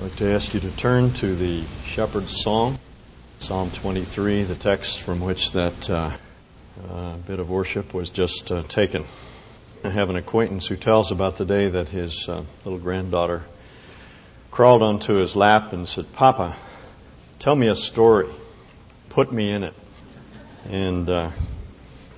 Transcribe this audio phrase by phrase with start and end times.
[0.00, 2.78] I'd like to ask you to turn to the Shepherd's Song,
[3.38, 6.12] Psalm 23, the text from which that uh,
[6.90, 9.04] uh, bit of worship was just uh, taken.
[9.84, 13.42] I have an acquaintance who tells about the day that his uh, little granddaughter
[14.50, 16.56] crawled onto his lap and said, Papa,
[17.38, 18.30] tell me a story.
[19.10, 19.74] Put me in it.
[20.70, 21.30] And uh,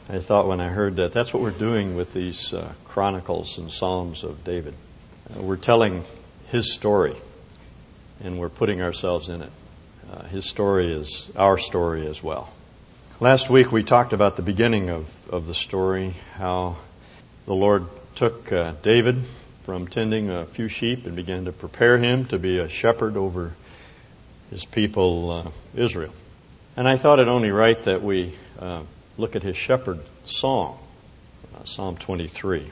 [0.09, 3.73] I thought when I heard that, that's what we're doing with these uh, chronicles and
[3.73, 4.75] psalms of David.
[5.35, 6.05] we're telling
[6.47, 7.17] his story
[8.23, 9.51] and we're putting ourselves in it.
[10.11, 12.53] Uh, his story is our story as well.
[13.21, 16.77] Last week we talked about the beginning of, of the story, how
[17.47, 19.23] the Lord took uh, David
[19.65, 23.53] from tending a few sheep and began to prepare him to be a shepherd over
[24.51, 26.13] his people, uh, Israel.
[26.77, 28.83] And I thought it only right that we uh,
[29.17, 30.79] look at his shepherd song,
[31.55, 32.71] uh, Psalm 23.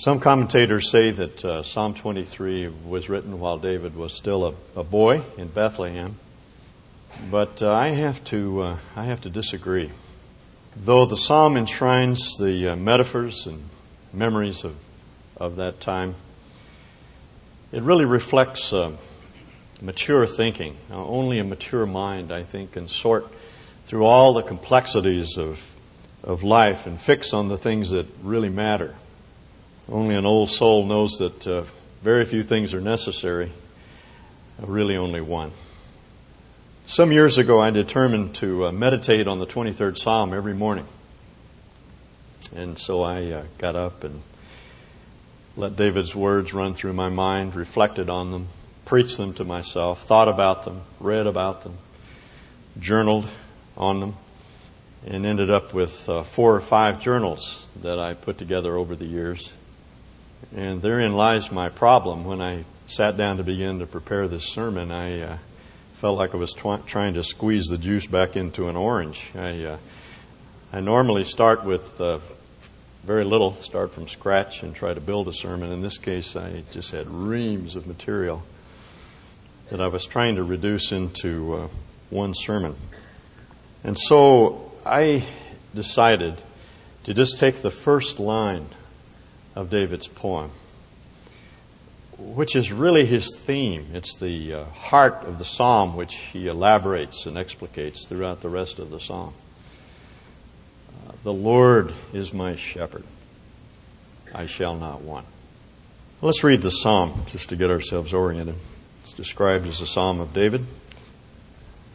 [0.00, 4.82] Some commentators say that uh, Psalm 23 was written while David was still a, a
[4.82, 6.16] boy in Bethlehem,
[7.30, 9.90] but uh, I have to uh, I have to disagree.
[10.74, 13.68] Though the psalm enshrines the uh, metaphors and
[14.10, 14.74] memories of
[15.36, 16.14] of that time,
[17.70, 18.92] it really reflects uh,
[19.82, 20.78] mature thinking.
[20.88, 23.28] Now, only a mature mind, I think, can sort
[23.84, 25.70] through all the complexities of
[26.24, 28.94] of life and fix on the things that really matter.
[29.90, 31.64] Only an old soul knows that uh,
[32.00, 33.50] very few things are necessary,
[34.60, 35.50] really only one.
[36.86, 40.86] Some years ago, I determined to uh, meditate on the 23rd Psalm every morning.
[42.54, 44.22] And so I uh, got up and
[45.56, 48.46] let David's words run through my mind, reflected on them,
[48.84, 51.78] preached them to myself, thought about them, read about them,
[52.78, 53.28] journaled
[53.76, 54.14] on them,
[55.04, 59.06] and ended up with uh, four or five journals that I put together over the
[59.06, 59.52] years.
[60.54, 62.24] And therein lies my problem.
[62.24, 65.38] When I sat down to begin to prepare this sermon, I uh,
[65.94, 69.30] felt like I was tw- trying to squeeze the juice back into an orange.
[69.36, 69.78] I, uh,
[70.72, 72.18] I normally start with uh,
[73.04, 75.72] very little, start from scratch and try to build a sermon.
[75.72, 78.42] In this case, I just had reams of material
[79.68, 81.68] that I was trying to reduce into uh,
[82.10, 82.74] one sermon.
[83.84, 85.24] And so I
[85.76, 86.34] decided
[87.04, 88.66] to just take the first line
[89.54, 90.50] of David's poem,
[92.18, 93.86] which is really his theme.
[93.92, 98.78] It's the uh, heart of the psalm, which he elaborates and explicates throughout the rest
[98.78, 99.34] of the psalm.
[101.08, 103.04] Uh, the Lord is my shepherd,
[104.34, 105.26] I shall not want.
[106.22, 108.56] Let's read the psalm just to get ourselves oriented.
[109.00, 110.66] It's described as a psalm of David.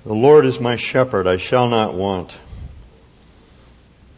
[0.03, 2.35] The Lord is my shepherd, I shall not want.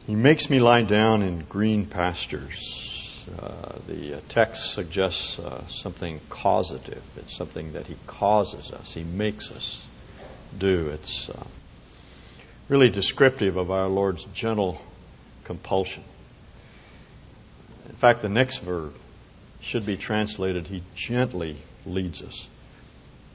[0.06, 2.87] He makes me lie down in green pastures.
[3.28, 7.04] Uh, the uh, text suggests uh, something causative.
[7.18, 9.86] It's something that he causes us, he makes us
[10.58, 10.90] do.
[10.90, 11.46] It's uh,
[12.70, 14.82] really descriptive of our Lord's gentle
[15.44, 16.04] compulsion.
[17.90, 18.94] In fact, the next verb
[19.60, 22.48] should be translated He gently leads us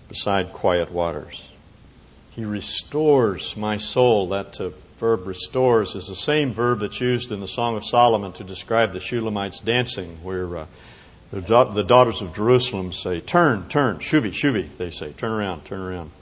[0.08, 1.48] beside quiet waters.
[2.30, 4.28] He restores my soul.
[4.28, 8.30] That to verb restores is the same verb that's used in the Song of Solomon
[8.30, 10.66] to describe the Shulamite's dancing, where uh,
[11.32, 15.64] the, da- the, daughters of Jerusalem say, Turn, turn, shuvi, shuvi, they say, Turn around,
[15.64, 16.12] turn around.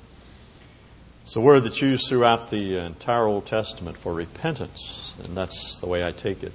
[1.25, 5.87] It's a word that's used throughout the entire Old Testament for repentance, and that's the
[5.87, 6.53] way I take it.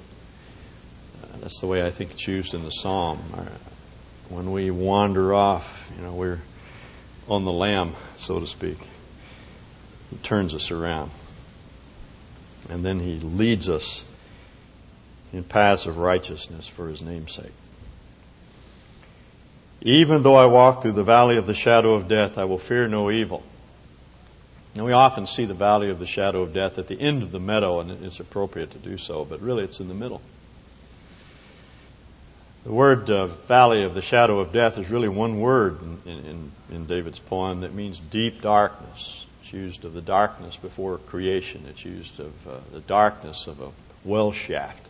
[1.21, 3.19] Uh, that's the way I think it's used in the Psalm.
[3.37, 3.43] Uh,
[4.29, 6.41] when we wander off, you know, we're
[7.27, 8.79] on the lamb, so to speak.
[10.09, 11.11] He turns us around.
[12.69, 14.03] And then he leads us
[15.31, 17.51] in paths of righteousness for his name's sake.
[19.81, 22.87] Even though I walk through the valley of the shadow of death, I will fear
[22.87, 23.43] no evil.
[24.75, 27.31] Now, we often see the valley of the shadow of death at the end of
[27.31, 30.21] the meadow, and it's appropriate to do so, but really it's in the middle.
[32.65, 36.51] The word uh, valley of the shadow of death is really one word in, in,
[36.71, 39.24] in David's poem that means deep darkness.
[39.45, 41.65] It's used of the darkness before creation.
[41.69, 43.69] It's used of uh, the darkness of a
[44.03, 44.83] well shaft.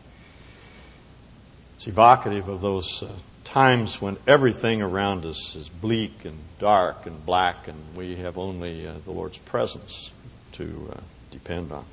[1.75, 3.11] It's evocative of those uh,
[3.43, 8.87] times when everything around us is bleak and dark and black, and we have only
[8.87, 10.11] uh, the Lord's presence
[10.53, 11.01] to uh,
[11.31, 11.83] depend on.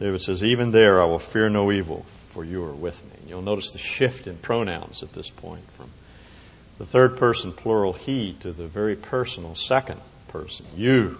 [0.00, 3.12] David says, Even there I will fear no evil, for you are with me.
[3.20, 5.90] And you'll notice the shift in pronouns at this point from
[6.78, 11.18] the third person plural he to the very personal second person, you.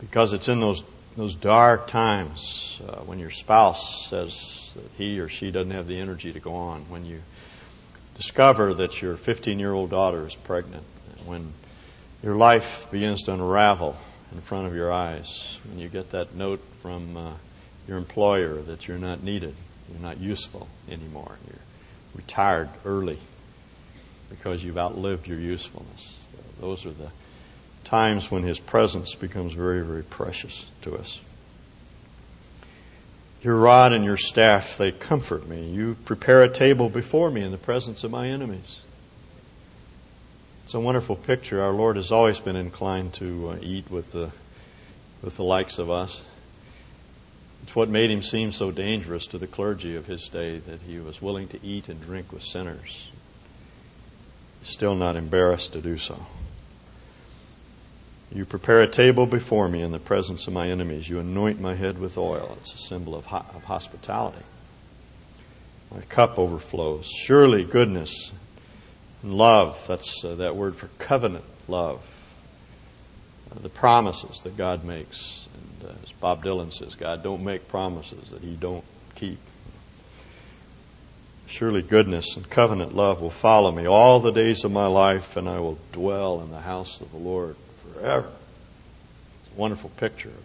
[0.00, 0.82] Because it's in those,
[1.16, 5.98] those dark times uh, when your spouse says that he or she doesn't have the
[5.98, 7.20] energy to go on, when you
[8.16, 10.84] discover that your 15 year old daughter is pregnant,
[11.24, 11.52] when
[12.22, 13.96] your life begins to unravel
[14.32, 17.32] in front of your eyes, when you get that note from uh,
[17.86, 19.54] your employer that you're not needed,
[19.90, 21.58] you're not useful anymore, you're
[22.14, 23.18] retired early
[24.30, 26.18] because you've outlived your usefulness.
[26.60, 27.10] Those are the
[27.84, 31.20] times when His presence becomes very, very precious to us.
[33.42, 35.68] Your rod and your staff, they comfort me.
[35.68, 38.80] You prepare a table before me in the presence of my enemies.
[40.64, 41.60] It's a wonderful picture.
[41.62, 44.30] Our Lord has always been inclined to uh, eat with the,
[45.22, 46.22] with the likes of us.
[47.64, 50.98] It's what made him seem so dangerous to the clergy of his day that he
[50.98, 53.10] was willing to eat and drink with sinners.
[54.62, 56.26] Still not embarrassed to do so.
[58.32, 61.08] You prepare a table before me in the presence of my enemies.
[61.08, 62.56] You anoint my head with oil.
[62.60, 64.42] It's a symbol of, ho- of hospitality.
[65.94, 67.06] My cup overflows.
[67.06, 68.32] Surely goodness
[69.22, 72.02] and love, that's uh, that word for covenant love.
[73.52, 75.46] Uh, the promises that God makes.
[75.54, 78.84] And uh, as Bob Dylan says, God don't make promises that he don't
[79.14, 79.38] keep.
[81.46, 85.48] Surely goodness and covenant love will follow me all the days of my life, and
[85.48, 87.54] I will dwell in the house of the Lord
[87.94, 88.28] forever.
[89.44, 90.42] It's a wonderful picture of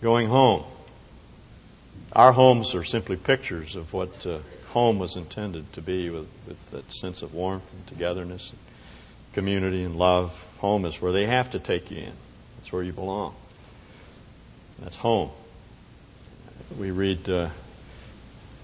[0.00, 0.64] going home.
[2.12, 4.38] Our homes are simply pictures of what uh,
[4.68, 8.58] home was intended to be with, with that sense of warmth and togetherness and
[9.32, 10.48] community and love.
[10.58, 12.12] Home is where they have to take you in.
[12.56, 13.34] That's where you belong.
[14.78, 15.30] That's home.
[16.78, 17.50] We read uh,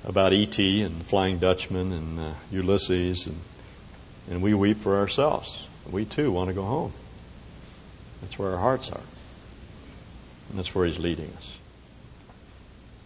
[0.04, 0.82] about E.T.
[0.82, 3.36] and the Flying Dutchman and uh, Ulysses, and,
[4.30, 5.66] and we weep for ourselves.
[5.90, 6.92] We too want to go home.
[8.20, 9.00] That's where our hearts are.
[10.50, 11.58] And that's where He's leading us.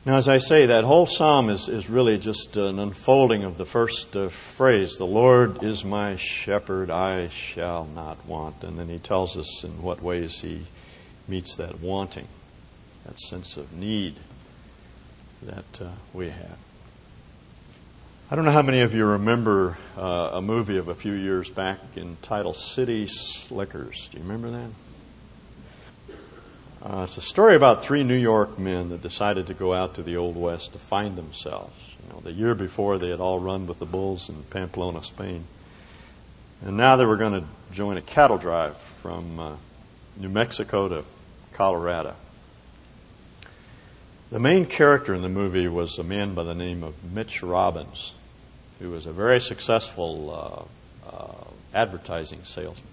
[0.04, 3.64] Now, as I say, that whole psalm is, is really just an unfolding of the
[3.64, 8.64] first uh, phrase The Lord is my shepherd, I shall not want.
[8.64, 10.62] And then He tells us in what ways He
[11.28, 12.26] meets that wanting,
[13.04, 14.16] that sense of need
[15.42, 16.58] that uh, we have.
[18.30, 21.50] I don't know how many of you remember uh, a movie of a few years
[21.50, 24.08] back entitled City Slickers.
[24.10, 24.70] Do you remember that?
[26.84, 30.02] Uh, it's a story about three New York men that decided to go out to
[30.02, 31.76] the Old West to find themselves.
[32.02, 35.44] You know, the year before, they had all run with the bulls in Pamplona, Spain.
[36.60, 39.56] And now they were going to join a cattle drive from uh,
[40.16, 41.04] New Mexico to
[41.52, 42.16] Colorado.
[44.30, 48.12] The main character in the movie was a man by the name of Mitch Robbins,
[48.80, 50.68] who was a very successful
[51.06, 52.88] uh, uh, advertising salesman.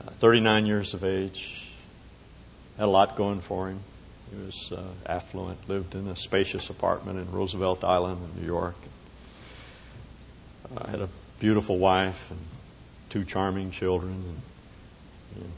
[0.00, 1.57] Uh, 39 years of age,
[2.78, 3.80] had a lot going for him.
[4.30, 8.76] He was uh, affluent, lived in a spacious apartment in Roosevelt Island in New York.
[10.76, 11.08] Uh, had a
[11.40, 12.38] beautiful wife and
[13.10, 15.50] two charming children and know,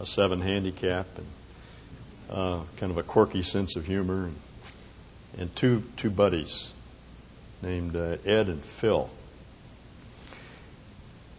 [0.00, 1.26] a seven handicap and
[2.30, 4.36] uh, kind of a quirky sense of humor and,
[5.38, 6.72] and two two buddies
[7.62, 9.08] named uh, Ed and Phil.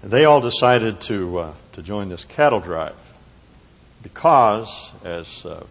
[0.01, 3.08] And they all decided to uh, to join this cattle drive
[4.01, 5.65] because, as uh,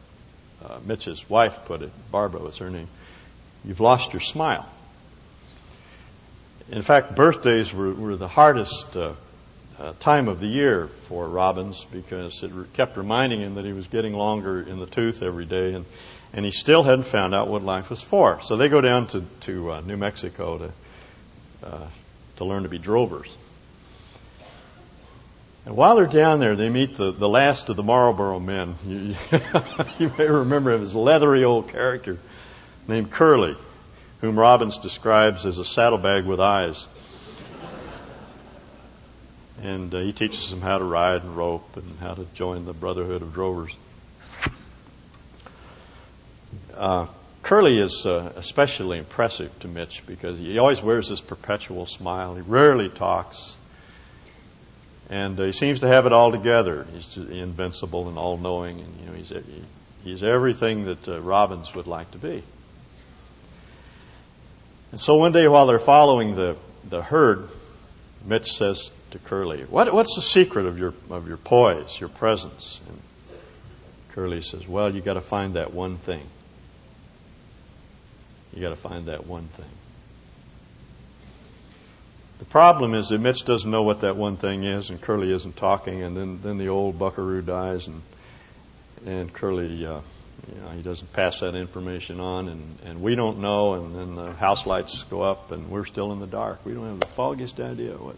[0.64, 2.88] uh, Mitch's wife put it, Barbara was her name,
[3.64, 4.66] you've lost your smile.
[6.70, 9.12] In fact, birthdays were, were the hardest uh,
[9.78, 13.87] uh, time of the year for Robbins because it kept reminding him that he was
[13.87, 15.87] getting longer in the tooth every day, and,
[16.32, 18.40] and he still hadn't found out what life was for.
[18.42, 20.73] So they go down to, to uh, New Mexico to,
[21.66, 21.87] uh,
[22.37, 23.35] to learn to be drovers.
[25.68, 28.75] And while they're down there, they meet the, the last of the Marlboro men.
[28.87, 29.14] You,
[29.98, 32.16] you may remember him as a leathery old character
[32.88, 33.54] named Curly,
[34.22, 36.87] whom Robbins describes as a saddlebag with eyes.
[39.62, 42.72] And uh, he teaches them how to ride and rope and how to join the
[42.72, 43.76] Brotherhood of Drovers.
[46.75, 47.08] Uh,
[47.42, 52.37] Curly is uh, especially impressive to Mitch because he always wears this perpetual smile.
[52.37, 53.54] He rarely talks.
[55.10, 56.86] And he seems to have it all together.
[56.92, 59.32] He's invincible and all-knowing, and you know he's
[60.04, 62.42] he's everything that uh, Robbins would like to be.
[64.92, 66.56] And so one day, while they're following the
[66.88, 67.48] the herd,
[68.24, 72.80] Mitch says to Curly, what, "What's the secret of your of your poise, your presence?"
[72.86, 73.00] And
[74.10, 76.26] Curly says, "Well, you got to find that one thing.
[78.52, 79.77] You got to find that one thing."
[82.38, 85.57] The problem is that Mitch doesn't know what that one thing is, and Curly isn't
[85.57, 88.02] talking, and then, then the old buckaroo dies, and
[89.07, 90.00] and Curly uh,
[90.54, 94.14] You know, he doesn't pass that information on, and, and we don't know, and then
[94.14, 96.64] the house lights go up, and we're still in the dark.
[96.64, 98.16] We don't have the foggiest idea what,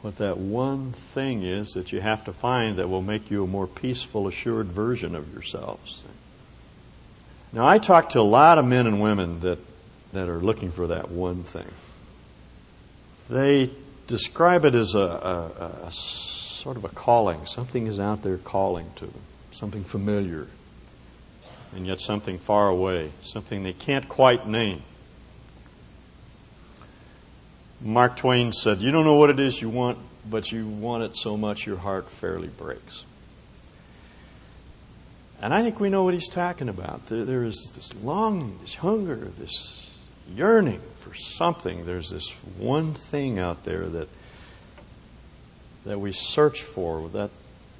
[0.00, 3.46] what that one thing is that you have to find that will make you a
[3.46, 6.02] more peaceful, assured version of yourselves.
[7.52, 9.58] Now, I talk to a lot of men and women that,
[10.12, 11.68] that are looking for that one thing.
[13.32, 13.70] They
[14.08, 17.46] describe it as a, a, a sort of a calling.
[17.46, 19.22] Something is out there calling to them,
[19.52, 20.48] something familiar,
[21.74, 24.82] and yet something far away, something they can't quite name.
[27.80, 29.96] Mark Twain said, You don't know what it is you want,
[30.28, 33.06] but you want it so much your heart fairly breaks.
[35.40, 37.06] And I think we know what he's talking about.
[37.06, 39.90] There, there is this longing, this hunger, this
[40.28, 41.84] yearning for something.
[41.84, 44.08] There's this one thing out there that
[45.84, 47.30] that we search for, that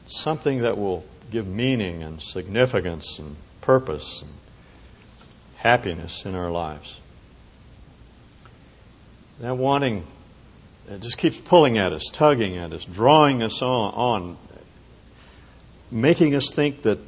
[0.07, 4.31] something that will give meaning and significance and purpose and
[5.57, 6.99] happiness in our lives.
[9.41, 10.05] That wanting
[10.91, 14.37] it just keeps pulling at us, tugging at us, drawing us on, on,
[15.91, 16.99] making us think that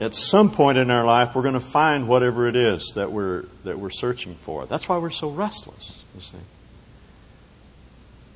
[0.00, 3.44] at some point in our life we're going to find whatever it is that we're
[3.64, 4.66] that we're searching for.
[4.66, 6.38] That's why we're so restless, you see.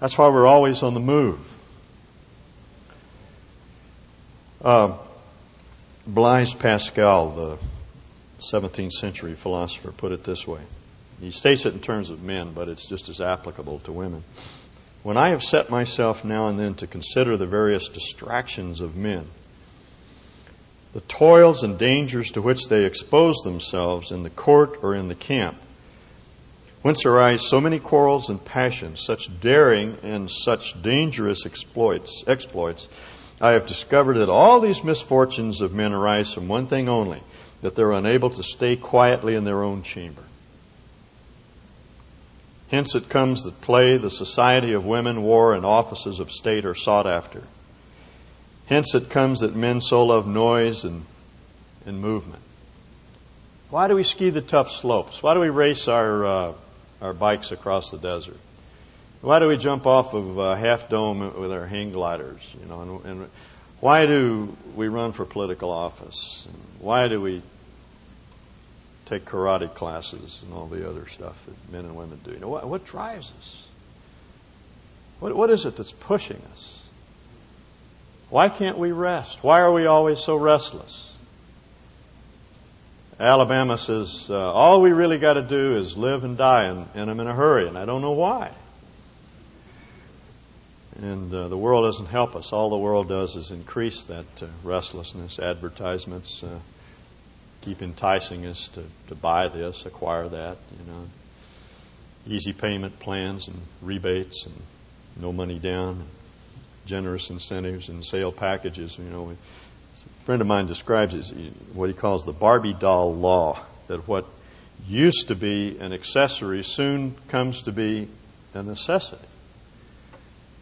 [0.00, 1.61] That's why we're always on the move.
[4.61, 4.97] Uh,
[6.07, 7.59] Blaise Pascal, the
[8.38, 10.61] 17th century philosopher, put it this way.
[11.21, 14.25] He states it in terms of men, but it's just as applicable to women.
[15.04, 19.26] When I have set myself now and then to consider the various distractions of men,
[20.92, 25.14] the toils and dangers to which they expose themselves in the court or in the
[25.14, 25.56] camp,
[26.82, 32.88] whence arise so many quarrels and passions, such daring and such dangerous exploits, exploits
[33.42, 37.22] I have discovered that all these misfortunes of men arise from one thing only
[37.61, 40.22] that they're unable to stay quietly in their own chamber.
[42.70, 46.75] Hence it comes that play, the society of women, war, and offices of state are
[46.75, 47.42] sought after.
[48.73, 51.05] Hence it comes that men so love noise and,
[51.85, 52.43] and movement.
[53.69, 55.23] Why do we ski the tough slopes?
[55.23, 56.52] Why do we race our, uh,
[57.02, 58.38] our bikes across the desert?
[59.21, 62.41] Why do we jump off of Half Dome with our hang gliders?
[62.62, 63.31] You know, and, and
[63.81, 66.47] why do we run for political office?
[66.49, 67.43] And why do we
[69.05, 72.31] take karate classes and all the other stuff that men and women do?
[72.31, 73.67] You know, what, what drives us?
[75.21, 76.82] What, what is it that's pushing us?
[78.33, 79.45] Why can't we rest?
[79.45, 81.15] Why are we always so restless?
[83.21, 87.11] Alabama says, uh, all we really got to do is live and die, and, and
[87.11, 88.51] I'm in a hurry, and I don't know why.
[91.03, 92.55] And uh, the world doesn't help us.
[92.55, 95.39] All the world does is increase that uh, restlessness.
[95.39, 96.59] Advertisements uh,
[97.61, 101.05] keep enticing us to, to buy this, acquire that, you know.
[102.27, 104.55] Easy payment plans and rebates and
[105.21, 106.07] no money down,
[106.87, 108.99] generous incentives and sale packages.
[108.99, 111.37] You know, a friend of mine describes it,
[111.73, 114.27] what he calls the Barbie doll law, that what
[114.89, 118.09] used to be an accessory soon comes to be
[118.55, 119.27] a necessity.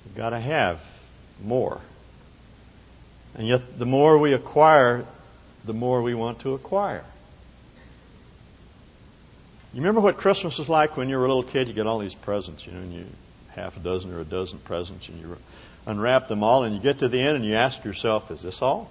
[0.04, 0.82] You've got to have
[1.42, 1.80] more.
[3.34, 5.04] And yet, the more we acquire,
[5.64, 7.04] the more we want to acquire.
[9.72, 11.68] You remember what Christmas was like when you were a little kid?
[11.68, 13.06] You get all these presents, you know, and you
[13.50, 15.36] half a dozen or a dozen presents, and you
[15.86, 18.62] unwrap them all, and you get to the end and you ask yourself, is this
[18.62, 18.90] all?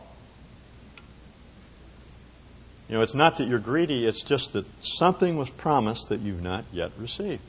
[2.88, 6.42] You know, it's not that you're greedy, it's just that something was promised that you've
[6.42, 7.42] not yet received.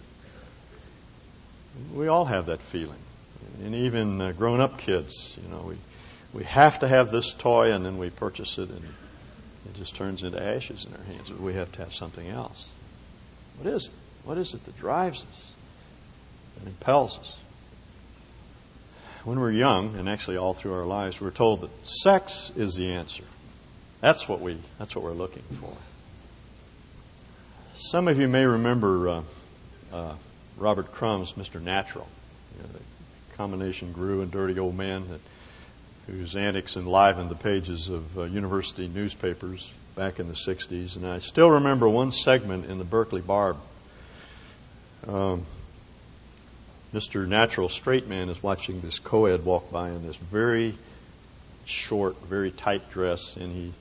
[1.95, 2.99] We all have that feeling
[3.65, 5.77] and even uh, grown up kids, you know, we,
[6.33, 10.23] we have to have this toy and then we purchase it and it just turns
[10.23, 11.31] into ashes in our hands.
[11.33, 12.77] We have to have something else.
[13.59, 13.93] What is it?
[14.25, 15.53] What is it that drives us,
[16.59, 17.37] that impels us?
[19.25, 22.91] When we're young, and actually all through our lives, we're told that sex is the
[22.91, 23.25] answer.
[24.01, 24.57] That's what we.
[24.79, 25.77] That's what we're looking for.
[27.75, 29.23] Some of you may remember uh,
[29.93, 30.15] uh,
[30.57, 31.61] Robert Crumb's Mr.
[31.61, 32.09] Natural.
[32.57, 35.21] You know, the combination Gru and dirty old man that,
[36.07, 40.97] whose antics enlivened the pages of uh, university newspapers back in the 60s.
[40.97, 43.59] And I still remember one segment in the Berkeley Barb.
[45.07, 45.45] Um,
[46.93, 47.27] Mr.
[47.27, 50.75] Natural Straight Man is watching this co ed walk by in this very
[51.65, 53.73] short, very tight dress, and he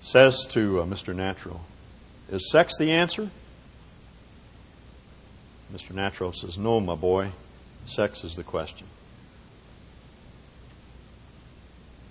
[0.00, 1.14] says to uh, Mr.
[1.14, 1.60] Natural,
[2.30, 3.30] Is sex the answer?
[5.74, 5.92] Mr.
[5.92, 7.30] Natural says, No, my boy,
[7.86, 8.86] sex is the question.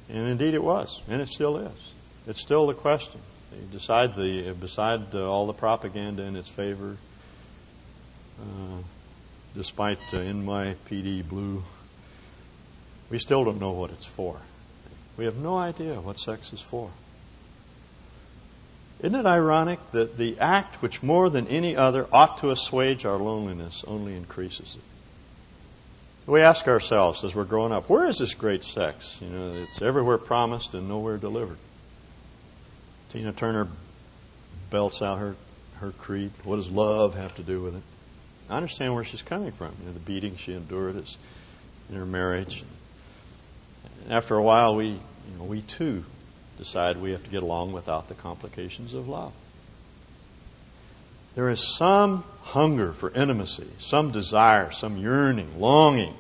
[0.10, 1.94] And indeed it was, and it still is.
[2.28, 3.22] It's still the question.
[3.72, 6.98] Beside, the, beside all the propaganda in its favor,
[8.42, 8.78] uh,
[9.54, 11.64] despite uh, NYPD Blue,
[13.10, 14.38] we still don't know what it's for.
[15.18, 16.92] We have no idea what sex is for.
[19.02, 23.18] Isn't it ironic that the act which more than any other ought to assuage our
[23.18, 26.32] loneliness only increases it?
[26.32, 29.18] We ask ourselves as we're growing up, where is this great sex?
[29.20, 31.58] You know, it's everywhere promised and nowhere delivered.
[33.12, 33.68] Tina Turner
[34.70, 35.36] belts out her,
[35.80, 36.32] her creed.
[36.44, 37.82] What does love have to do with it?
[38.52, 39.74] I understand where she's coming from.
[39.80, 41.18] You know, the beating she endured is
[41.90, 42.64] in her marriage.
[44.04, 46.04] And after a while, we, you know, we too
[46.58, 49.34] decide we have to get along without the complications of love.
[51.34, 56.14] There is some hunger for intimacy, some desire, some yearning, longing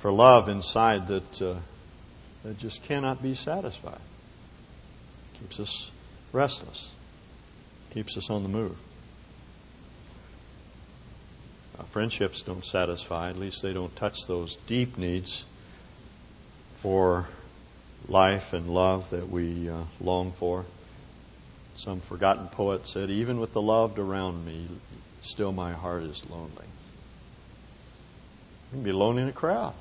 [0.00, 1.54] for love inside that, uh,
[2.42, 4.00] that just cannot be satisfied.
[5.38, 5.90] Keeps us
[6.32, 6.90] restless,
[7.92, 8.76] keeps us on the move.
[11.78, 15.44] Uh, friendships don't satisfy, at least they don't touch those deep needs
[16.78, 17.28] for
[18.08, 20.64] life and love that we uh, long for.
[21.76, 24.66] Some forgotten poet said, Even with the loved around me,
[25.22, 26.66] still my heart is lonely.
[28.72, 29.74] You can be alone in a crowd.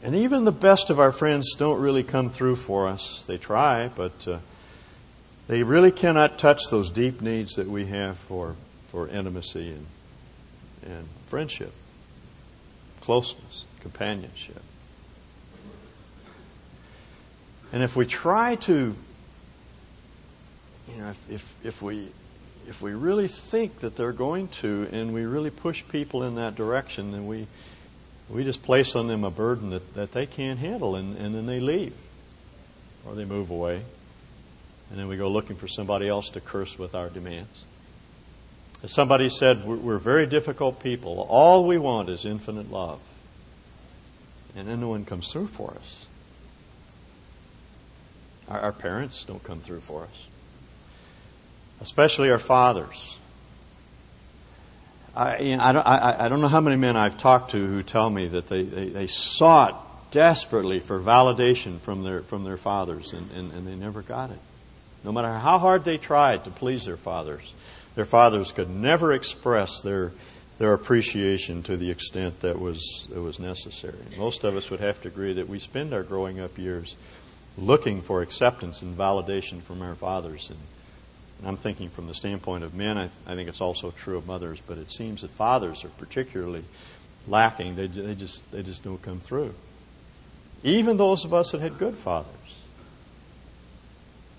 [0.00, 3.24] And even the best of our friends don't really come through for us.
[3.26, 4.38] They try, but uh,
[5.48, 8.54] they really cannot touch those deep needs that we have for,
[8.88, 9.86] for intimacy and,
[10.84, 11.72] and friendship,
[13.00, 14.62] closeness, companionship.
[17.72, 18.94] And if we try to,
[20.88, 22.08] you know, if, if, if, we,
[22.68, 26.54] if we really think that they're going to and we really push people in that
[26.54, 27.46] direction, then we,
[28.28, 31.46] we just place on them a burden that, that they can't handle and, and then
[31.46, 31.94] they leave
[33.04, 33.82] or they move away.
[34.90, 37.64] And then we go looking for somebody else to curse with our demands.
[38.82, 41.26] As somebody said, we're, very difficult people.
[41.28, 43.00] All we want is infinite love.
[44.54, 46.06] And then no one comes through for us.
[48.48, 50.26] Our, our parents don't come through for us,
[51.80, 53.18] especially our fathers.
[55.14, 57.66] I, you know, I, don't, I, I, don't know how many men I've talked to
[57.66, 62.58] who tell me that they, they, they sought desperately for validation from their, from their
[62.58, 64.38] fathers, and, and, and they never got it.
[65.04, 67.54] No matter how hard they tried to please their fathers,
[67.96, 70.12] their fathers could never express their,
[70.58, 73.98] their appreciation to the extent that was, that was necessary.
[74.16, 76.94] Most of us would have to agree that we spend our growing up years
[77.58, 80.50] looking for acceptance and validation from our fathers.
[80.50, 80.58] And,
[81.38, 84.26] and I'm thinking from the standpoint of men, I, I, think it's also true of
[84.26, 86.64] mothers, but it seems that fathers are particularly
[87.26, 87.76] lacking.
[87.76, 89.54] They, they, just, they just don't come through.
[90.62, 92.30] Even those of us that had good fathers.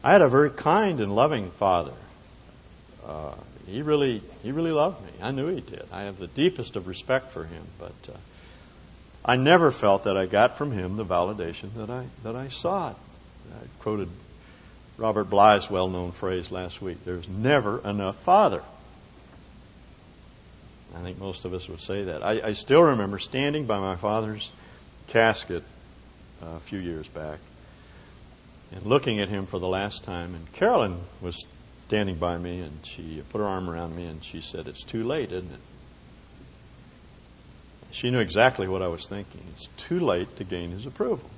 [0.04, 1.94] I had a very kind and loving father.
[3.06, 3.34] Uh,
[3.68, 5.12] he really, he really loved me.
[5.22, 5.86] I knew he did.
[5.92, 8.18] I have the deepest of respect for him, but uh,
[9.26, 12.98] I never felt that I got from him the validation that I that I sought.
[13.52, 14.10] I quoted
[14.98, 18.64] Robert Bly's well known phrase last week there's never enough father.
[20.96, 22.24] I think most of us would say that.
[22.24, 24.52] I, I still remember standing by my father's
[25.08, 25.64] casket
[26.42, 27.40] uh, a few years back
[28.72, 30.34] and looking at him for the last time.
[30.34, 31.46] And Carolyn was
[31.88, 35.06] standing by me and she put her arm around me and she said, It's too
[35.06, 35.60] late, isn't it?
[37.92, 39.42] She knew exactly what I was thinking.
[39.54, 41.30] It's too late to gain his approval.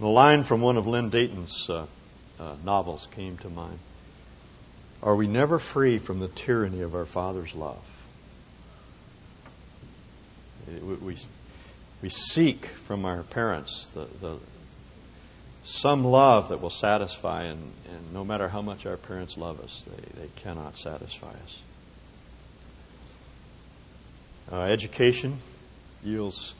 [0.00, 1.86] A line from one of Len Deighton's uh,
[2.38, 3.80] uh, novels came to mind.
[5.02, 7.82] Are we never free from the tyranny of our Father's love?
[10.68, 11.16] We, we,
[12.02, 14.38] we seek from our parents the, the,
[15.66, 19.84] some love that will satisfy, and, and no matter how much our parents love us,
[19.84, 21.60] they, they cannot satisfy us.
[24.52, 25.38] Uh, education
[26.04, 26.54] yields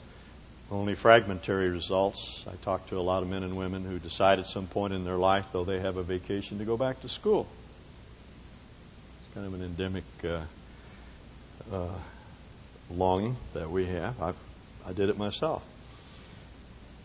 [0.72, 2.44] only fragmentary results.
[2.48, 5.04] I talk to a lot of men and women who decide at some point in
[5.04, 7.46] their life, though they have a vacation, to go back to school.
[9.20, 10.40] It's kind of an endemic uh,
[11.72, 11.94] uh,
[12.90, 14.20] longing that we have.
[14.20, 14.32] I,
[14.84, 15.64] I did it myself.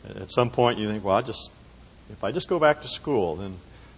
[0.10, 1.52] At some point, you think, well, I just
[2.12, 3.58] if I just go back to school, then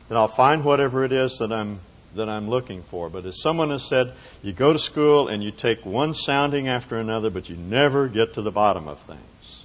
[0.09, 1.79] then I'll find whatever it is that I'm
[2.15, 3.09] that I'm looking for.
[3.09, 6.97] But as someone has said, you go to school and you take one sounding after
[6.97, 9.63] another, but you never get to the bottom of things.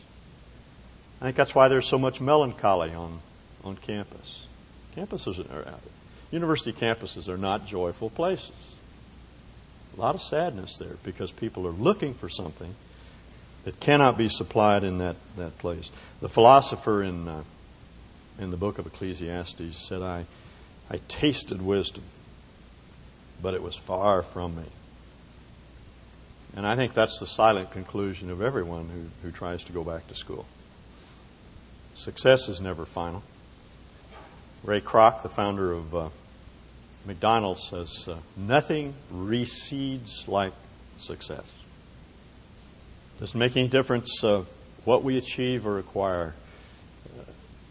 [1.20, 3.20] I think that's why there's so much melancholy on,
[3.64, 4.46] on campus.
[4.96, 5.74] Campuses are,
[6.30, 8.52] university campuses are not joyful places.
[9.96, 12.74] A lot of sadness there because people are looking for something
[13.64, 15.90] that cannot be supplied in that, that place.
[16.20, 17.42] The philosopher in uh,
[18.38, 20.24] in the book of Ecclesiastes said, I,
[20.90, 22.04] I tasted wisdom,
[23.42, 24.64] but it was far from me.
[26.56, 30.08] And I think that's the silent conclusion of everyone who, who tries to go back
[30.08, 30.46] to school.
[31.94, 33.22] Success is never final.
[34.64, 36.08] Ray Kroc, the founder of uh,
[37.06, 40.52] McDonald's, says, uh, Nothing recedes like
[40.98, 41.44] success.
[43.20, 44.44] Doesn't make any difference uh,
[44.84, 46.34] what we achieve or acquire.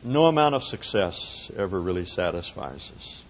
[0.03, 3.23] No amount of success ever really satisfies us.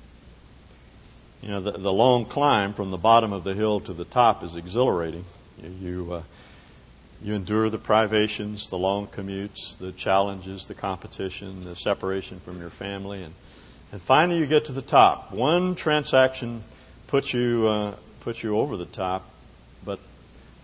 [1.42, 4.44] You know, the, the long climb from the bottom of the hill to the top
[4.44, 5.26] is exhilarating.
[5.62, 6.24] You, you, uh,
[7.22, 12.70] you endure the privations, the long commutes, the challenges, the competition, the separation from your
[12.70, 13.34] family, and,
[13.92, 15.32] and finally you get to the top.
[15.32, 16.64] One transaction
[17.08, 19.30] puts you, uh, puts you over the top,
[19.86, 20.00] but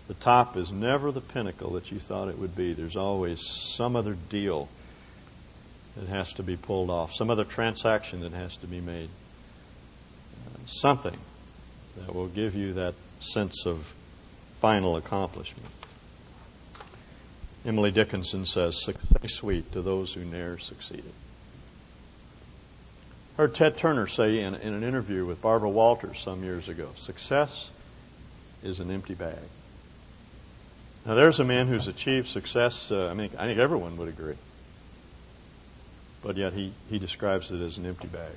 [0.06, 2.72] the top is never the pinnacle that you thought it would be.
[2.72, 4.68] There's always some other deal
[5.96, 9.08] that has to be pulled off, some other transaction that has to be made.
[10.46, 11.16] Uh, something
[11.96, 13.94] that will give you that sense of
[14.60, 15.68] final accomplishment.
[17.64, 21.12] Emily Dickinson says, Success sweet to those who ne'er succeeded.
[23.36, 27.70] Heard Ted Turner say in, in an interview with Barbara Walters some years ago, success
[28.62, 29.38] is an empty bag.
[31.04, 32.90] Now, there's a man who's achieved success.
[32.90, 34.36] Uh, I mean, I think everyone would agree.
[36.24, 38.32] But yet he, he describes it as an empty bag.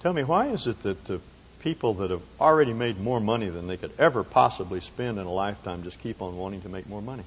[0.00, 1.20] Tell me, why is it that the
[1.60, 5.32] people that have already made more money than they could ever possibly spend in a
[5.32, 7.22] lifetime just keep on wanting to make more money?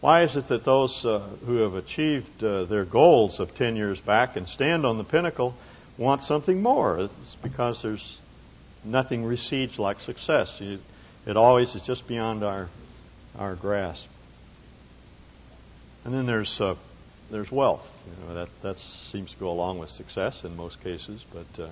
[0.00, 4.00] Why is it that those uh, who have achieved uh, their goals of 10 years
[4.00, 5.54] back and stand on the pinnacle
[5.96, 6.98] want something more?
[6.98, 8.18] It's because there's
[8.84, 10.60] nothing recedes like success.
[10.60, 12.68] It always is just beyond our,
[13.38, 14.08] our grasp.
[16.04, 16.74] And then there's, uh,
[17.30, 17.88] there's wealth.
[18.06, 21.68] You know, that, that seems to go along with success in most cases, but uh,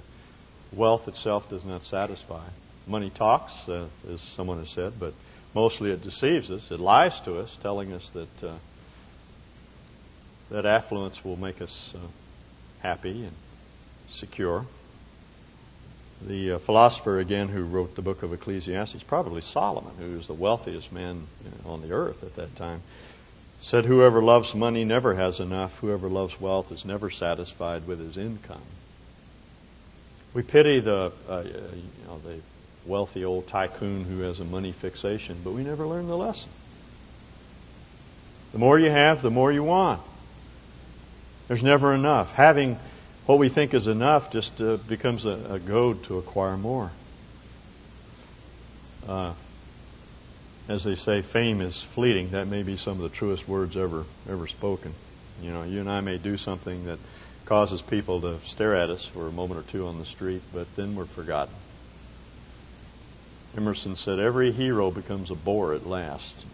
[0.72, 2.44] wealth itself does not satisfy.
[2.86, 5.14] Money talks, uh, as someone has said, but
[5.54, 6.70] mostly it deceives us.
[6.70, 8.54] It lies to us, telling us that uh,
[10.50, 11.98] that affluence will make us uh,
[12.80, 13.34] happy and
[14.08, 14.66] secure.
[16.22, 20.34] The uh, philosopher, again, who wrote the book of Ecclesiastes, probably Solomon, who was the
[20.34, 21.26] wealthiest man
[21.64, 22.82] on the earth at that time,
[23.60, 25.78] said, Whoever loves money never has enough.
[25.78, 28.62] Whoever loves wealth is never satisfied with his income.
[30.32, 32.40] We pity the, uh, you know, the
[32.86, 36.48] wealthy old tycoon who has a money fixation, but we never learn the lesson.
[38.52, 40.00] The more you have, the more you want.
[41.48, 42.32] There's never enough.
[42.34, 42.78] Having
[43.26, 46.90] what we think is enough just uh, becomes a, a, goad to acquire more.
[49.06, 49.32] Uh,
[50.68, 52.30] as they say, fame is fleeting.
[52.30, 54.94] That may be some of the truest words ever ever spoken.
[55.42, 56.98] You know, you and I may do something that
[57.46, 60.74] causes people to stare at us for a moment or two on the street, but
[60.76, 61.54] then we're forgotten.
[63.56, 66.44] Emerson said, Every hero becomes a bore at last.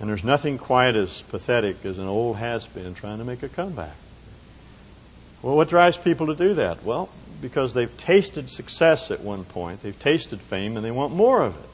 [0.00, 3.48] And there's nothing quite as pathetic as an old has been trying to make a
[3.50, 3.94] comeback.
[5.42, 6.82] Well, what drives people to do that?
[6.82, 7.10] Well,
[7.42, 11.54] because they've tasted success at one point, they've tasted fame, and they want more of
[11.56, 11.69] it.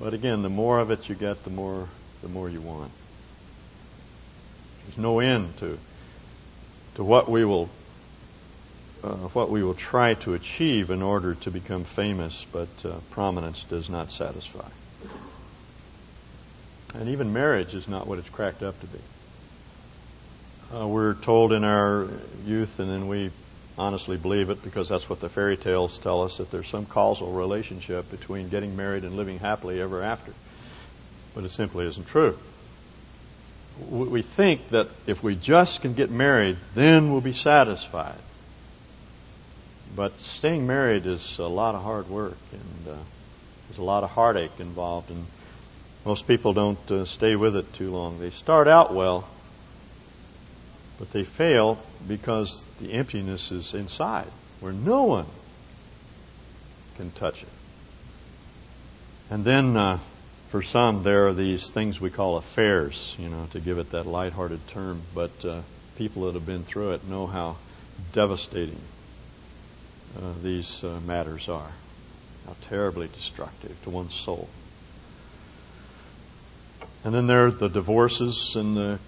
[0.00, 1.88] But again, the more of it you get, the more
[2.22, 2.90] the more you want.
[4.84, 5.78] There's no end to
[6.94, 7.68] to what we will
[9.02, 13.64] uh, what we will try to achieve in order to become famous, but uh, prominence
[13.64, 14.68] does not satisfy.
[16.94, 18.98] And even marriage is not what it's cracked up to be.
[20.74, 22.08] Uh, we're told in our
[22.46, 23.30] youth, and then we
[23.76, 27.32] honestly believe it because that's what the fairy tales tell us that there's some causal
[27.32, 30.32] relationship between getting married and living happily ever after.
[31.34, 32.38] But it simply isn't true.
[33.90, 38.18] We think that if we just can get married, then we'll be satisfied.
[39.96, 42.96] But staying married is a lot of hard work, and uh,
[43.68, 45.26] there's a lot of heartache involved, and
[46.04, 48.20] most people don't uh, stay with it too long.
[48.20, 49.28] They start out well,
[50.98, 54.28] but they fail because the emptiness is inside,
[54.60, 55.26] where no one
[56.96, 57.48] can touch it.
[59.30, 59.98] And then, uh,
[60.50, 64.06] for some, there are these things we call affairs, you know, to give it that
[64.06, 65.02] light-hearted term.
[65.14, 65.62] But uh,
[65.96, 67.56] people that have been through it know how
[68.12, 68.80] devastating
[70.16, 71.72] uh, these uh, matters are,
[72.46, 74.48] how terribly destructive to one's soul.
[77.02, 78.98] And then there are the divorces and the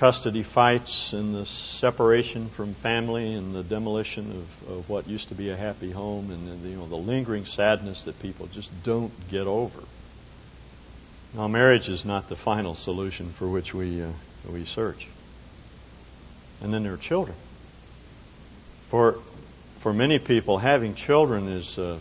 [0.00, 5.34] custody fights and the separation from family and the demolition of, of what used to
[5.34, 9.12] be a happy home and the, you know the lingering sadness that people just don't
[9.28, 9.82] get over.
[11.34, 14.08] Now, marriage is not the final solution for which we, uh,
[14.50, 15.06] we search.
[16.62, 17.36] And then there are children.
[18.88, 19.18] For,
[19.80, 21.98] for many people, having children is uh,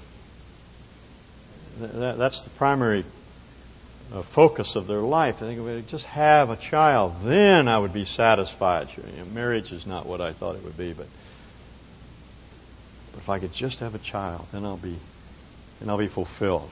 [1.79, 3.03] that, that's the primary
[4.13, 5.37] uh, focus of their life.
[5.37, 8.89] I think if I just have a child, then I would be satisfied.
[8.95, 11.07] You know, marriage is not what I thought it would be, but,
[13.11, 14.97] but if I could just have a child, then I'll be,
[15.79, 16.71] then I'll be fulfilled.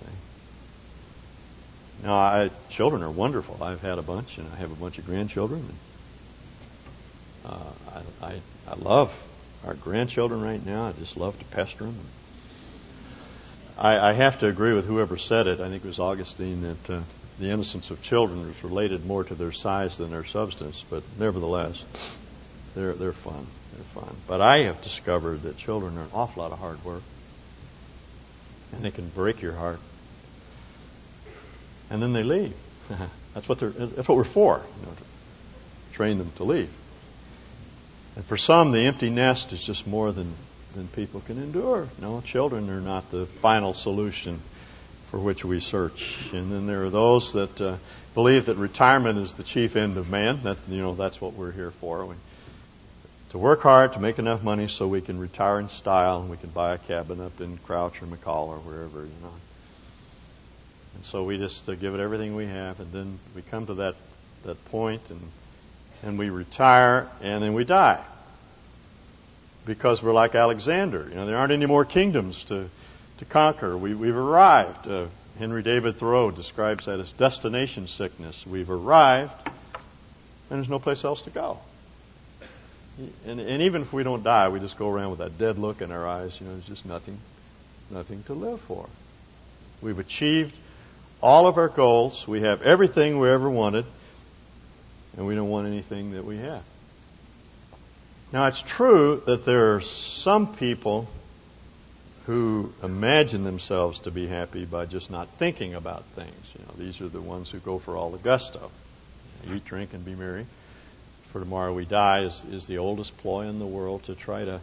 [0.00, 0.06] See?
[2.02, 3.62] Now, I, children are wonderful.
[3.62, 5.60] I've had a bunch, and I have a bunch of grandchildren.
[7.44, 9.12] And, uh, I, I, I love
[9.66, 10.86] our grandchildren right now.
[10.86, 11.98] I just love to pester them.
[13.80, 15.58] I, I have to agree with whoever said it.
[15.58, 17.00] I think it was Augustine that uh,
[17.38, 20.84] the innocence of children is related more to their size than their substance.
[20.90, 21.84] But nevertheless,
[22.74, 23.46] they're they're fun.
[23.74, 24.16] They're fun.
[24.26, 27.02] But I have discovered that children are an awful lot of hard work,
[28.72, 29.80] and they can break your heart.
[31.88, 32.54] And then they leave.
[33.34, 33.70] that's what they're.
[33.70, 34.60] That's what we're for.
[34.80, 34.92] You know,
[35.92, 36.70] train them to leave.
[38.14, 40.34] And for some, the empty nest is just more than
[40.74, 41.88] than people can endure.
[42.00, 44.40] No, children are not the final solution
[45.10, 46.16] for which we search.
[46.32, 47.76] And then there are those that uh,
[48.14, 50.42] believe that retirement is the chief end of man.
[50.44, 52.06] That you know that's what we're here for.
[52.06, 52.14] We,
[53.30, 56.36] to work hard to make enough money so we can retire in style and we
[56.36, 59.34] can buy a cabin up in Crouch or McCall or wherever you know.
[60.94, 63.74] And so we just uh, give it everything we have, and then we come to
[63.74, 63.96] that
[64.44, 65.20] that point and
[66.02, 68.02] and we retire and then we die
[69.70, 71.06] because we're like Alexander.
[71.08, 72.68] You know, there aren't any more kingdoms to,
[73.18, 73.78] to conquer.
[73.78, 74.88] We, we've arrived.
[74.88, 75.06] Uh,
[75.38, 78.44] Henry David Thoreau describes that as destination sickness.
[78.44, 81.60] We've arrived, and there's no place else to go.
[83.24, 85.80] And, and even if we don't die, we just go around with that dead look
[85.80, 86.40] in our eyes.
[86.40, 87.20] You know, there's just nothing,
[87.92, 88.88] nothing to live for.
[89.80, 90.56] We've achieved
[91.22, 92.26] all of our goals.
[92.26, 93.84] We have everything we ever wanted,
[95.16, 96.64] and we don't want anything that we have.
[98.32, 101.08] Now, it's true that there are some people
[102.26, 106.54] who imagine themselves to be happy by just not thinking about things.
[106.56, 108.70] You know, these are the ones who go for all the gusto.
[109.52, 110.46] Eat, drink, and be merry.
[111.32, 114.60] For tomorrow we die is, is the oldest ploy in the world to try to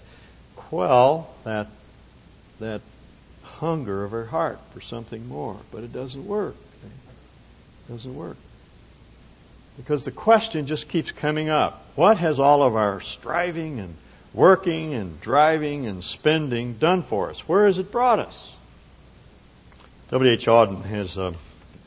[0.56, 1.68] quell that
[2.60, 2.82] that
[3.44, 5.58] hunger of our heart for something more.
[5.72, 6.56] But it doesn't work.
[6.84, 8.38] It doesn't work.
[9.78, 11.86] Because the question just keeps coming up.
[11.96, 13.96] What has all of our striving and
[14.34, 17.48] working and driving and spending done for us?
[17.48, 18.54] Where has it brought us?
[20.10, 20.46] W.H.
[20.48, 21.34] Auden has a,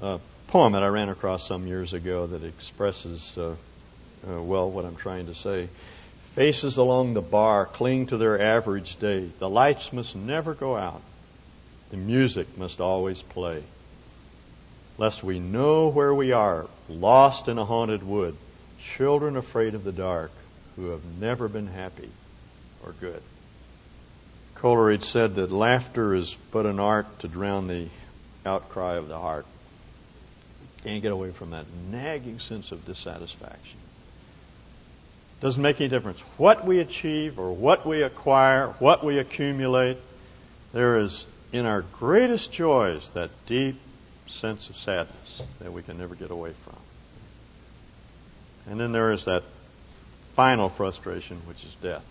[0.00, 3.54] a, poem that I ran across some years ago that expresses uh,
[4.28, 5.68] uh, well what I'm trying to say.
[6.34, 9.30] Faces along the bar cling to their average day.
[9.38, 11.02] The lights must never go out.
[11.90, 13.62] The music must always play
[15.00, 18.36] lest we know where we are, lost in a haunted wood,
[18.78, 20.30] children afraid of the dark,
[20.76, 22.10] who have never been happy
[22.84, 23.22] or good.
[24.54, 27.88] Coleridge said that laughter is but an art to drown the
[28.44, 29.46] outcry of the heart.
[30.84, 33.78] Can't get away from that nagging sense of dissatisfaction.
[35.40, 39.96] Doesn't make any difference what we achieve or what we acquire, what we accumulate.
[40.72, 43.80] There is in our greatest joys that deep
[44.26, 46.76] sense of sadness that we can never get away from.
[48.68, 49.42] And then there is that
[50.34, 52.04] final frustration, which is death,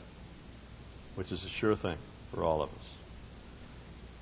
[1.16, 1.98] which is a sure thing
[2.34, 2.86] for all of us.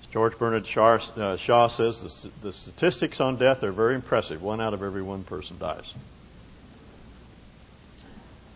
[0.01, 4.41] As George Bernard Shaw, uh, Shaw says the, the statistics on death are very impressive.
[4.41, 5.93] One out of every one person dies.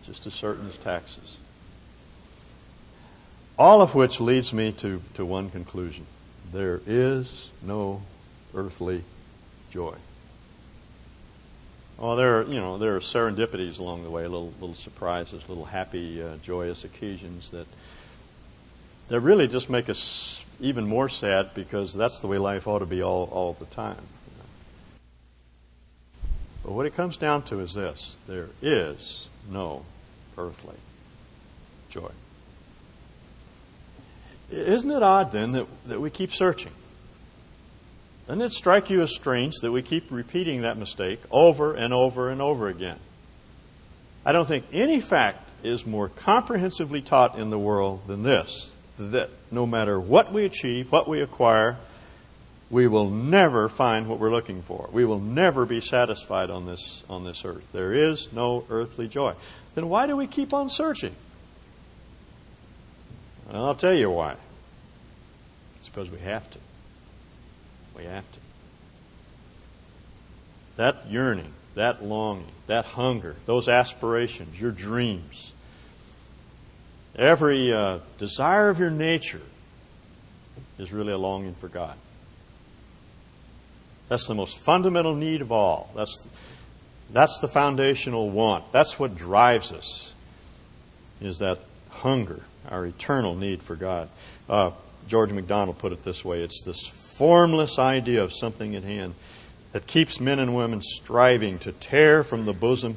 [0.06, 1.36] Just as certain as taxes.
[3.58, 6.06] All of which leads me to, to one conclusion.
[6.52, 8.02] There is no
[8.54, 9.04] earthly
[9.70, 9.94] joy.
[12.02, 15.64] Well, there are, you know, there are serendipities along the way, little, little surprises, little
[15.64, 17.68] happy, uh, joyous occasions that,
[19.06, 22.86] that really just make us even more sad because that's the way life ought to
[22.86, 24.02] be all, all the time.
[26.64, 29.84] But what it comes down to is this there is no
[30.36, 30.74] earthly
[31.88, 32.10] joy.
[34.50, 36.72] Isn't it odd then that, that we keep searching?
[38.26, 42.30] Doesn't it strike you as strange that we keep repeating that mistake over and over
[42.30, 42.98] and over again?
[44.24, 49.30] I don't think any fact is more comprehensively taught in the world than this that
[49.50, 51.76] no matter what we achieve, what we acquire,
[52.70, 54.88] we will never find what we're looking for.
[54.92, 57.66] We will never be satisfied on this, on this earth.
[57.72, 59.34] There is no earthly joy.
[59.74, 61.14] Then why do we keep on searching?
[63.50, 64.36] Well, I'll tell you why.
[65.78, 66.58] It's because we have to.
[67.96, 68.38] We have to.
[70.76, 75.52] that yearning, that longing, that hunger, those aspirations, your dreams,
[77.16, 79.42] every uh, desire of your nature
[80.78, 81.96] is really a longing for God.
[84.08, 85.90] That's the most fundamental need of all.
[85.94, 86.28] That's,
[87.12, 88.72] that's the foundational want.
[88.72, 90.12] That's what drives us,
[91.20, 91.58] is that
[91.90, 94.08] hunger, our eternal need for God.
[94.48, 94.72] Uh,
[95.08, 96.88] George MacDonald put it this way it's this
[97.22, 99.14] formless idea of something at hand
[99.70, 102.96] that keeps men and women striving to tear from the bosom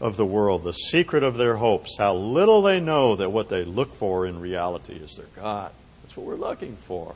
[0.00, 3.64] of the world the secret of their hopes, how little they know that what they
[3.64, 5.70] look for in reality is their God.
[6.02, 7.14] That's what we're looking for.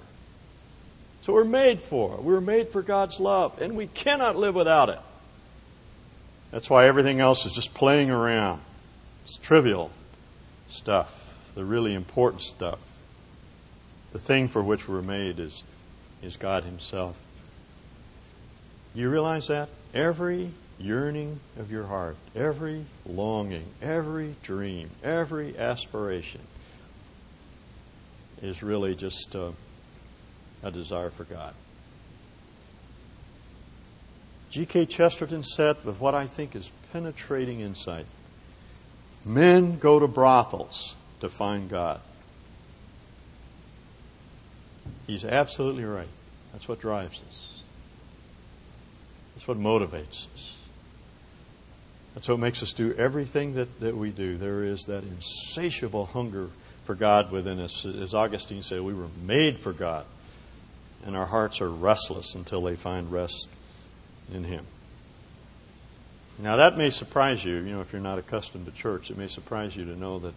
[1.17, 2.19] That's what we're made for.
[2.19, 5.01] We were made for God's love, and we cannot live without it.
[6.51, 8.61] That's why everything else is just playing around.
[9.25, 9.91] It's trivial
[10.69, 13.01] stuff, the really important stuff.
[14.13, 15.63] The thing for which we're made is,
[16.23, 17.21] is God Himself.
[18.95, 19.69] Do you realize that?
[19.95, 26.41] Every yearning of your heart, every longing, every dream, every aspiration
[28.43, 29.35] is really just.
[29.35, 29.53] Uh,
[30.63, 31.55] a desire for God.
[34.51, 34.87] G.K.
[34.87, 38.07] Chesterton said, with what I think is penetrating insight
[39.25, 42.01] men go to brothels to find God.
[45.07, 46.09] He's absolutely right.
[46.53, 47.63] That's what drives us,
[49.35, 50.57] that's what motivates us.
[52.15, 54.37] That's what makes us do everything that, that we do.
[54.37, 56.49] There is that insatiable hunger
[56.85, 57.87] for God within us.
[57.87, 60.05] As Augustine said, we were made for God
[61.05, 63.49] and our hearts are restless until they find rest
[64.33, 64.65] in Him.
[66.39, 69.29] Now, that may surprise you, you know, if you're not accustomed to church, it may
[69.29, 70.35] surprise you to know that,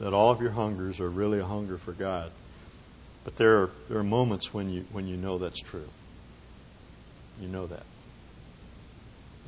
[0.00, 2.30] that all of your hungers are really a hunger for God.
[3.24, 5.88] But there are, there are moments when you, when you know that's true.
[7.40, 7.82] You know that.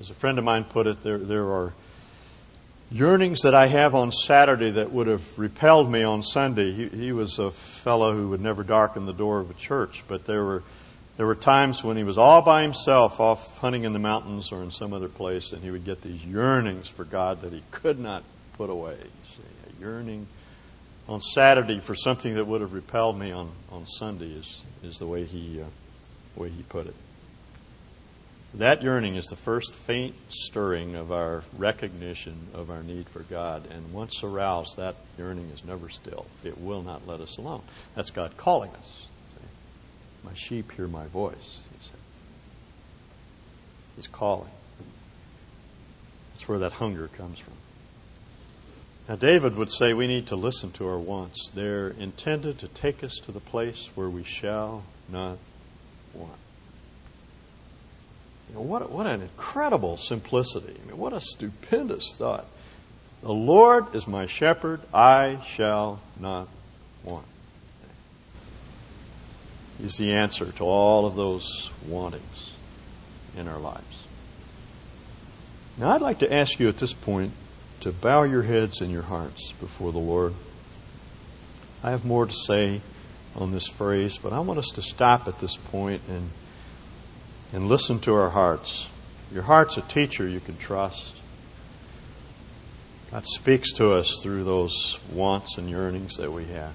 [0.00, 1.72] As a friend of mine put it, there, there are
[2.90, 6.72] yearnings that I have on Saturday that would have repelled me on Sunday.
[6.72, 10.24] He, he, was a fellow who would never darken the door of a church, but
[10.24, 10.62] there were
[11.16, 14.62] there were times when he was all by himself, off hunting in the mountains or
[14.62, 17.98] in some other place, and he would get these yearnings for God that he could
[17.98, 18.22] not
[18.54, 18.96] put away.
[18.96, 20.26] You see, a yearning
[21.10, 25.06] on Saturday for something that would have repelled me on, on Sunday is is the
[25.06, 25.66] way he uh,
[26.36, 26.94] way he put it.
[28.54, 33.66] That yearning is the first faint stirring of our recognition of our need for God.
[33.70, 36.26] And once aroused, that yearning is never still.
[36.42, 37.62] It will not let us alone.
[37.94, 39.06] That's God calling us.
[40.24, 41.96] My sheep hear my voice, he said.
[43.96, 44.50] He's calling.
[46.34, 47.54] That's where that hunger comes from.
[49.10, 51.50] Now, David would say we need to listen to our wants.
[51.52, 55.36] They're intended to take us to the place where we shall not
[56.14, 56.38] want.
[58.48, 60.76] You know, what, what an incredible simplicity.
[60.80, 62.46] I mean, what a stupendous thought.
[63.22, 66.46] The Lord is my shepherd, I shall not
[67.02, 67.26] want.
[69.82, 72.52] Is the answer to all of those wantings
[73.36, 74.06] in our lives.
[75.76, 77.32] Now, I'd like to ask you at this point
[77.80, 80.34] to bow your heads and your hearts before the Lord.
[81.82, 82.80] I have more to say
[83.36, 86.30] on this phrase, but I want us to stop at this point and
[87.52, 88.86] and listen to our hearts.
[89.32, 91.16] Your heart's a teacher you can trust.
[93.10, 96.72] God speaks to us through those wants and yearnings that we have.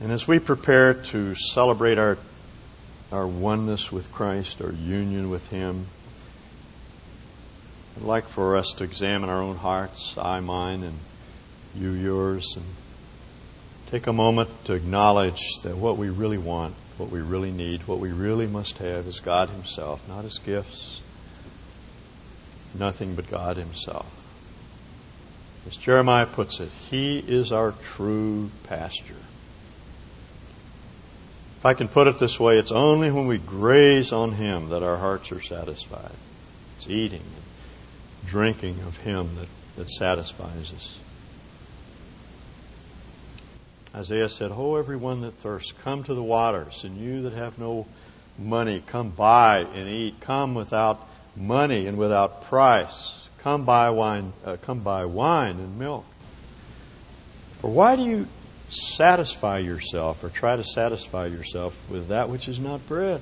[0.00, 2.18] And as we prepare to celebrate our,
[3.12, 5.86] our oneness with Christ, our union with Him,
[8.00, 10.98] I'd like for us to examine our own hearts, I mine, and
[11.76, 12.64] you yours, and
[13.90, 17.98] take a moment to acknowledge that what we really want what we really need, what
[17.98, 21.00] we really must have is God Himself, not His gifts,
[22.78, 24.06] nothing but God Himself.
[25.66, 29.14] As Jeremiah puts it, He is our true pasture.
[31.58, 34.82] If I can put it this way, it's only when we graze on Him that
[34.82, 36.12] our hearts are satisfied.
[36.76, 37.44] It's eating and
[38.26, 40.98] drinking of Him that, that satisfies us.
[43.94, 47.86] Isaiah said, Ho, everyone that thirsts, come to the waters, and you that have no
[48.38, 50.20] money, come buy and eat.
[50.20, 51.06] Come without
[51.36, 53.28] money and without price.
[53.38, 56.04] Come buy wine, uh, come buy wine and milk.
[57.58, 58.26] For why do you
[58.68, 63.20] satisfy yourself or try to satisfy yourself with that which is not bread?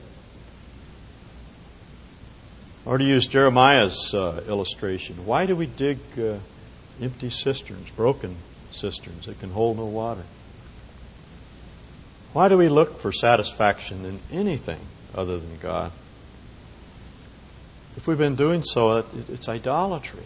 [2.89, 6.39] Or to use Jeremiah's uh, illustration, why do we dig uh,
[7.03, 8.35] empty cisterns, broken
[8.71, 10.23] cisterns that can hold no water?
[12.33, 14.81] Why do we look for satisfaction in anything
[15.15, 15.93] other than God?
[17.99, 20.25] If we've been doing so, it's idolatry.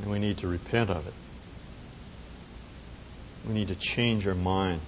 [0.00, 1.14] And we need to repent of it.
[3.46, 4.80] We need to change our mind.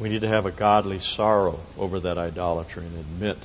[0.00, 3.38] We need to have a godly sorrow over that idolatry and admit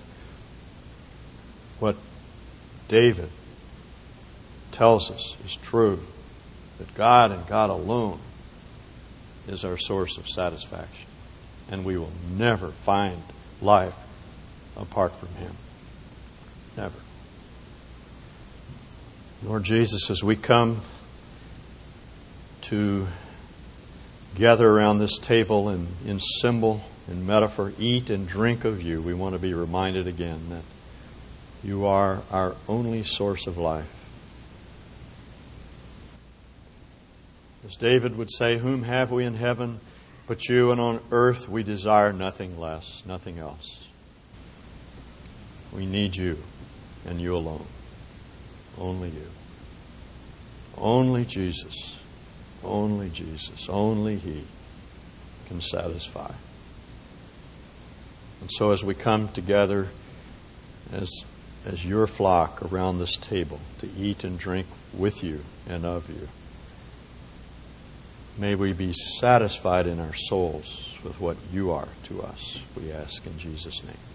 [1.79, 1.95] what
[2.87, 3.29] David
[4.71, 5.99] tells us is true
[6.77, 8.19] that God and God alone
[9.47, 11.07] is our source of satisfaction.
[11.71, 13.21] And we will never find
[13.61, 13.95] life
[14.77, 15.51] apart from Him.
[16.77, 16.97] Never.
[19.43, 20.81] Lord Jesus, as we come
[22.61, 23.07] to
[24.35, 29.13] gather around this table and in symbol and metaphor, eat and drink of you, we
[29.13, 30.63] want to be reminded again that
[31.63, 33.95] you are our only source of life.
[37.65, 39.79] As David would say, Whom have we in heaven
[40.29, 43.87] but you, and on earth we desire nothing less, nothing else.
[45.73, 46.37] We need you
[47.07, 47.65] and you alone.
[48.79, 49.25] Only you.
[50.77, 51.99] Only Jesus.
[52.63, 53.67] Only Jesus.
[53.69, 54.43] Only He
[55.47, 56.31] can satisfy.
[58.41, 59.87] And so as we come together
[60.93, 61.09] as,
[61.65, 66.27] as your flock around this table to eat and drink with you and of you,
[68.37, 73.25] may we be satisfied in our souls with what you are to us, we ask
[73.25, 74.08] in Jesus' name.